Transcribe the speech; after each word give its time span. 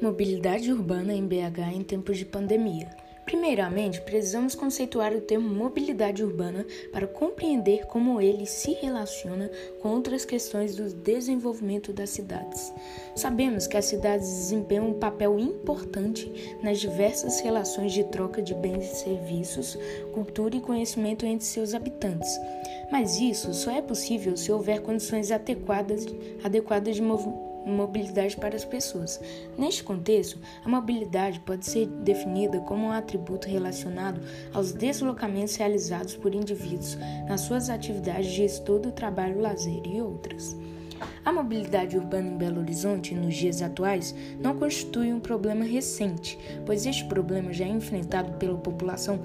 Mobilidade 0.00 0.72
urbana 0.72 1.12
em 1.12 1.26
BH 1.26 1.74
em 1.74 1.82
tempos 1.82 2.16
de 2.16 2.24
pandemia. 2.24 2.88
Primeiramente, 3.26 4.00
precisamos 4.00 4.54
conceituar 4.54 5.12
o 5.12 5.20
termo 5.20 5.54
mobilidade 5.54 6.24
urbana 6.24 6.64
para 6.90 7.06
compreender 7.06 7.84
como 7.84 8.18
ele 8.18 8.46
se 8.46 8.72
relaciona 8.72 9.50
com 9.82 9.90
outras 9.90 10.24
questões 10.24 10.74
do 10.74 10.88
desenvolvimento 10.88 11.92
das 11.92 12.08
cidades. 12.08 12.72
Sabemos 13.14 13.66
que 13.66 13.76
as 13.76 13.84
cidades 13.84 14.26
desempenham 14.26 14.88
um 14.88 14.98
papel 14.98 15.38
importante 15.38 16.56
nas 16.62 16.80
diversas 16.80 17.38
relações 17.40 17.92
de 17.92 18.04
troca 18.04 18.40
de 18.40 18.54
bens 18.54 18.90
e 18.90 18.96
serviços, 18.96 19.78
cultura 20.14 20.56
e 20.56 20.62
conhecimento 20.62 21.26
entre 21.26 21.44
seus 21.44 21.74
habitantes. 21.74 22.40
Mas 22.90 23.20
isso 23.20 23.52
só 23.52 23.70
é 23.70 23.82
possível 23.82 24.34
se 24.34 24.50
houver 24.50 24.80
condições 24.80 25.30
adequadas, 25.30 26.06
adequadas 26.42 26.96
de 26.96 27.02
movimento 27.02 27.49
mobilidade 27.66 28.36
para 28.36 28.56
as 28.56 28.64
pessoas. 28.64 29.20
Neste 29.56 29.82
contexto, 29.82 30.38
a 30.64 30.68
mobilidade 30.68 31.40
pode 31.40 31.66
ser 31.66 31.86
definida 31.86 32.60
como 32.60 32.86
um 32.86 32.92
atributo 32.92 33.48
relacionado 33.48 34.20
aos 34.52 34.72
deslocamentos 34.72 35.56
realizados 35.56 36.16
por 36.16 36.34
indivíduos 36.34 36.96
nas 37.28 37.42
suas 37.42 37.70
atividades 37.70 38.32
de 38.32 38.44
estudo, 38.44 38.92
trabalho, 38.92 39.40
lazer 39.40 39.82
e 39.86 40.00
outras. 40.00 40.56
A 41.24 41.32
mobilidade 41.32 41.96
urbana 41.96 42.28
em 42.28 42.36
Belo 42.36 42.60
Horizonte, 42.60 43.14
nos 43.14 43.34
dias 43.34 43.62
atuais, 43.62 44.14
não 44.40 44.58
constitui 44.58 45.12
um 45.12 45.20
problema 45.20 45.64
recente, 45.64 46.38
pois 46.64 46.86
este 46.86 47.04
problema 47.04 47.52
já 47.52 47.64
é 47.64 47.68
enfrentado 47.68 48.32
pela 48.32 48.58
população 48.58 49.20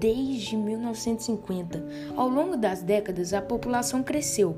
desde 0.00 0.56
1950. 0.56 1.84
Ao 2.16 2.26
longo 2.26 2.56
das 2.56 2.82
décadas, 2.82 3.34
a 3.34 3.42
população 3.42 4.02
cresceu, 4.02 4.56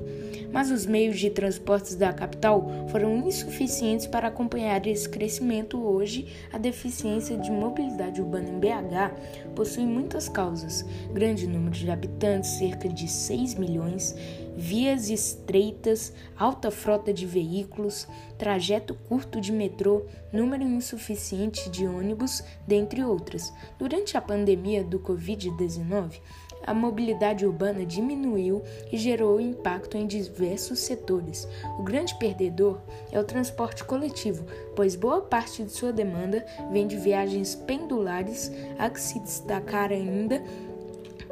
mas 0.53 0.71
os 0.71 0.85
meios 0.85 1.19
de 1.19 1.29
transportes 1.29 1.95
da 1.95 2.13
capital 2.13 2.65
foram 2.89 3.27
insuficientes 3.27 4.07
para 4.07 4.29
acompanhar 4.29 4.87
esse 4.87 5.07
crescimento. 5.09 5.77
Hoje, 5.83 6.27
a 6.51 6.57
deficiência 6.57 7.37
de 7.37 7.51
mobilidade 7.51 8.21
urbana 8.21 8.49
em 8.49 8.59
BH 8.59 9.51
possui 9.53 9.85
muitas 9.85 10.29
causas: 10.29 10.85
grande 11.11 11.45
número 11.45 11.75
de 11.75 11.91
habitantes, 11.91 12.51
cerca 12.51 12.87
de 12.87 13.07
6 13.07 13.55
milhões, 13.55 14.15
vias 14.55 15.09
estreitas, 15.09 16.13
alta 16.37 16.69
frota 16.71 17.13
de 17.13 17.25
veículos, 17.25 18.07
trajeto 18.37 18.93
curto 18.93 19.39
de 19.39 19.51
metrô, 19.51 20.05
número 20.31 20.63
insuficiente 20.63 21.69
de 21.69 21.87
ônibus, 21.87 22.43
dentre 22.67 23.03
outras. 23.03 23.53
Durante 23.77 24.17
a 24.17 24.21
pandemia 24.21 24.83
do 24.83 24.99
Covid-19, 24.99 26.19
a 26.65 26.73
mobilidade 26.73 27.45
urbana 27.45 27.85
diminuiu 27.85 28.63
e 28.91 28.97
gerou 28.97 29.39
impacto 29.39 29.97
em 29.97 30.07
diversos 30.07 30.79
setores. 30.79 31.47
O 31.77 31.83
grande 31.83 32.15
perdedor 32.15 32.79
é 33.11 33.19
o 33.19 33.23
transporte 33.23 33.83
coletivo, 33.83 34.45
pois 34.75 34.95
boa 34.95 35.21
parte 35.21 35.63
de 35.63 35.71
sua 35.71 35.91
demanda 35.91 36.45
vem 36.71 36.87
de 36.87 36.95
viagens 36.95 37.53
pendulares, 37.53 38.51
a 38.77 38.89
que 38.89 39.01
se 39.01 39.19
destacar 39.19 39.91
ainda 39.91 40.41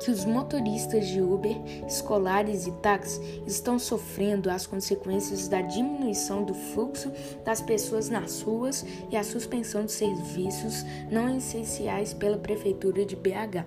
que 0.04 0.12
os 0.12 0.26
motoristas 0.26 1.08
de 1.08 1.22
Uber, 1.22 1.56
escolares 1.88 2.68
e 2.68 2.72
táxis 2.74 3.22
estão 3.46 3.78
sofrendo 3.78 4.50
as 4.50 4.66
consequências 4.66 5.48
da 5.48 5.62
diminuição 5.62 6.44
do 6.44 6.54
fluxo 6.54 7.12
das 7.46 7.62
pessoas 7.62 8.10
nas 8.10 8.42
ruas 8.42 8.86
e 9.10 9.16
a 9.16 9.24
suspensão 9.24 9.86
de 9.86 9.92
serviços 9.92 10.84
não 11.12 11.36
essenciais 11.36 12.14
pela 12.14 12.38
Prefeitura 12.38 13.06
de 13.06 13.16
BH. 13.16 13.66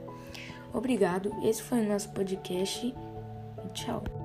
Obrigado, 0.72 1.30
esse 1.42 1.62
foi 1.62 1.80
o 1.80 1.88
nosso 1.88 2.10
podcast 2.10 2.92
tchau. 3.74 4.23